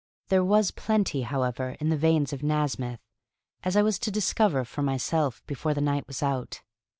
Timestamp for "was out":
6.07-6.63